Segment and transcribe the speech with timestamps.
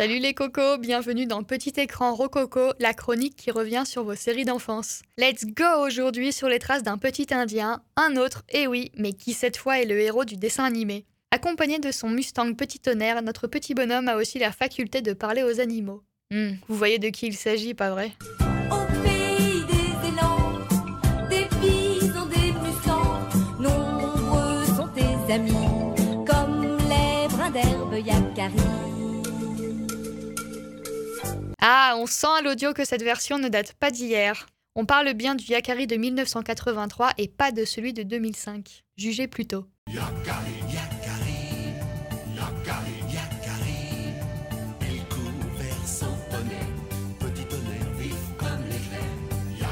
[0.00, 4.46] Salut les cocos, bienvenue dans Petit écran Rococo, la chronique qui revient sur vos séries
[4.46, 5.02] d'enfance.
[5.18, 9.34] Let's go aujourd'hui sur les traces d'un petit indien, un autre, et oui, mais qui
[9.34, 11.04] cette fois est le héros du dessin animé.
[11.32, 15.42] Accompagné de son Mustang Petit Tonnerre, notre petit bonhomme a aussi la faculté de parler
[15.42, 16.02] aux animaux.
[16.30, 18.12] Hmm, vous voyez de qui il s'agit, pas vrai?
[25.30, 25.52] Amis,
[26.26, 28.50] comme les d'herbe.
[31.62, 34.46] Ah, on sent à l'audio que cette version ne date pas d'hier.
[34.74, 38.82] On parle bien du Yakari de 1983 et pas de celui de 2005.
[38.96, 39.66] Jugez plutôt.
[39.88, 41.74] Yakari, Yakari,
[42.34, 44.14] Yakari, Yakari.
[44.90, 46.16] Il court vers son
[47.18, 49.70] petit tonnerre vif comme l'éclair.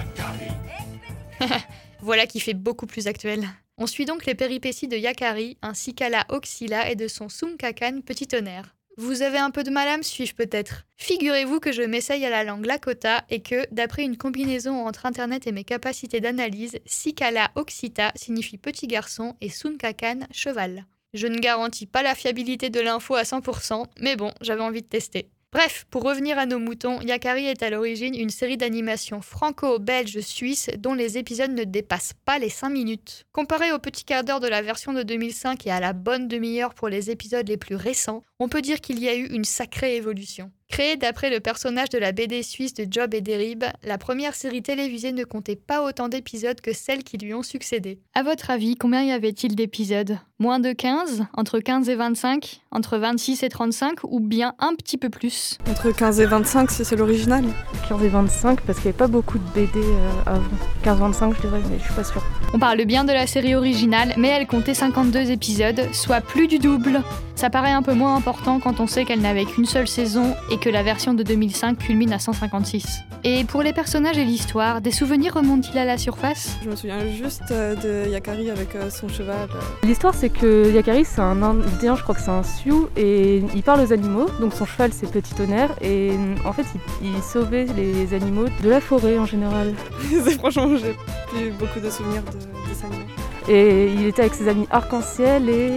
[1.40, 1.62] Yakari.
[2.00, 3.48] Voilà qui fait beaucoup plus actuel.
[3.78, 8.02] On suit donc les péripéties de Yakari ainsi qu'à la Oxyla et de son Sumkakan
[8.02, 8.74] Petit Tonnerre.
[9.00, 10.82] Vous avez un peu de mal à me suivre peut-être.
[10.96, 15.46] Figurez-vous que je m'essaye à la langue Lakota et que, d'après une combinaison entre Internet
[15.46, 20.84] et mes capacités d'analyse, Sikala Oxita signifie petit garçon et Sunkakan cheval.
[21.14, 24.88] Je ne garantis pas la fiabilité de l'info à 100%, mais bon, j'avais envie de
[24.88, 25.30] tester.
[25.50, 30.92] Bref, pour revenir à nos moutons, Yakari est à l'origine une série d'animation franco-belge-suisse dont
[30.92, 33.24] les épisodes ne dépassent pas les 5 minutes.
[33.32, 36.74] Comparé au petit quart d'heure de la version de 2005 et à la bonne demi-heure
[36.74, 39.96] pour les épisodes les plus récents, on peut dire qu'il y a eu une sacrée
[39.96, 40.52] évolution.
[40.70, 44.60] Créée d'après le personnage de la BD suisse de Job et Derib, la première série
[44.62, 47.98] télévisée ne comptait pas autant d'épisodes que celles qui lui ont succédé.
[48.14, 50.18] À votre avis, combien y avait-il d'épisodes?
[50.38, 54.98] Moins de 15 Entre 15 et 25 Entre 26 et 35 Ou bien un petit
[54.98, 55.56] peu plus?
[55.68, 57.44] Entre 15 et 25 si c'est l'original.
[57.88, 59.80] 15 et 25 parce qu'il n'y avait pas beaucoup de BD
[60.26, 60.42] avant.
[60.84, 62.22] 15-25 je dirais, mais je suis pas sûre.
[62.54, 66.58] On parle bien de la série originale, mais elle comptait 52 épisodes, soit plus du
[66.58, 67.02] double.
[67.34, 70.57] Ça paraît un peu moins important quand on sait qu'elle n'avait qu'une seule saison et
[70.60, 73.00] que la version de 2005 culmine à 156.
[73.24, 76.56] Et pour les personnages et l'histoire, des souvenirs remontent-ils à la surface?
[76.64, 77.74] Je me souviens juste euh,
[78.04, 79.48] de Yakari avec euh, son cheval.
[79.54, 79.86] euh.
[79.86, 83.62] L'histoire c'est que Yakari c'est un indien, je crois que c'est un Sioux, et il
[83.62, 86.12] parle aux animaux, donc son cheval c'est Petit Tonnerre, et
[86.44, 86.64] en fait
[87.02, 89.74] il, il sauvait les animaux de la forêt en général.
[90.10, 90.94] C'est- Franchement, j'ai
[91.30, 93.04] plus beaucoup de souvenirs de dessin animé.
[93.48, 95.70] Et il était avec ses amis Arc-en-Ciel et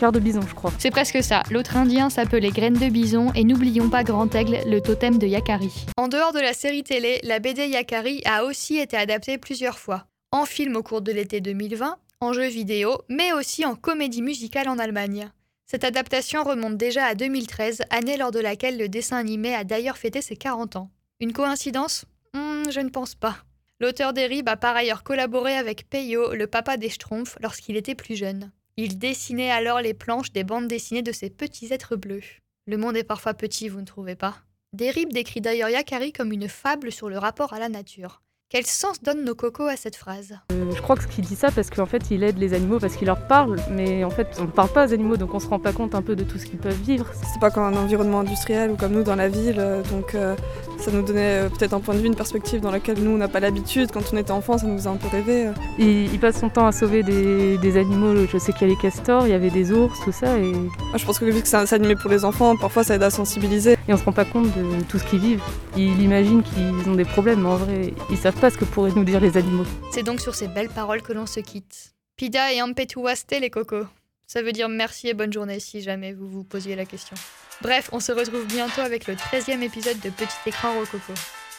[0.00, 0.72] Cœur de Bison je crois.
[0.78, 1.42] C'est presque ça.
[1.50, 5.70] L'autre indien s'appelait Graine de Bison et n'oublions pas Grand Aigle, le totem de Yakari.
[5.98, 10.06] En dehors de la série télé, la BD Yakari a aussi été adaptée plusieurs fois.
[10.32, 14.70] En film au cours de l'été 2020, en jeu vidéo, mais aussi en comédie musicale
[14.70, 15.30] en Allemagne.
[15.66, 19.98] Cette adaptation remonte déjà à 2013, année lors de laquelle le dessin animé a d'ailleurs
[19.98, 20.90] fêté ses 40 ans.
[21.20, 22.06] Une coïncidence?
[22.32, 23.36] Hmm, Je ne pense pas.
[23.80, 27.94] L'auteur des Ribs a par ailleurs collaboré avec Peyo, le papa des Schtroumpfs, lorsqu'il était
[27.94, 28.50] plus jeune.
[28.82, 32.22] Il dessinait alors les planches des bandes dessinées de ces petits êtres bleus.
[32.66, 34.36] Le monde est parfois petit, vous ne trouvez pas?
[34.72, 38.22] Derib décrit d'ailleurs Yakari comme une fable sur le rapport à la nature.
[38.48, 40.38] Quel sens donnent nos cocos à cette phrase?
[40.50, 42.96] Euh, je crois que qu'il dit ça parce qu'en fait il aide les animaux parce
[42.96, 45.46] qu'il leur parle, mais en fait on ne parle pas aux animaux donc on se
[45.46, 47.06] rend pas compte un peu de tout ce qu'ils peuvent vivre.
[47.12, 50.36] C'était pas comme un environnement industriel ou comme nous dans la ville, euh, donc euh,
[50.80, 53.16] ça nous donnait euh, peut-être un point de vue, une perspective dans laquelle nous on
[53.18, 53.90] n'a pas l'habitude.
[53.92, 55.46] Quand on était enfant, ça nous faisait un peu rêver.
[55.46, 55.52] euh.
[55.78, 58.74] Il, il passe son temps à sauver des, des animaux, je sais qu'il y a
[58.74, 61.40] les castors, il y avait des ours, tout ça, et, Moi, je pense que vu
[61.42, 63.76] que c'est animé pour les enfants, parfois ça aide à sensibiliser.
[63.88, 65.42] et on se rend pas compte de tout ce qu'ils vivent.
[65.76, 68.92] Il imagine qu'ils ont des problèmes, mais en vrai ils savent pas ce que pourraient
[68.94, 69.64] nous dire les animaux.
[69.92, 71.92] C'est donc sur ces belles paroles que l'on se quitte.
[72.16, 73.86] Pida et ampetuaste les cocos.
[74.26, 77.16] Ça veut dire merci et bonne journée si jamais vous vous posiez la question.
[77.62, 81.12] Bref, on se retrouve bientôt avec le 13e épisode de Petit écran Rococo.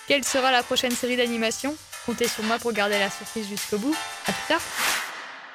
[0.07, 1.75] Quelle sera la prochaine série d'animation?
[2.06, 3.95] Comptez sur moi pour garder la surprise jusqu'au bout.
[4.28, 4.61] À plus tard